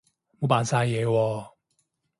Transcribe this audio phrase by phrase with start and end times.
[0.39, 1.49] 唔好扮晒嘢喎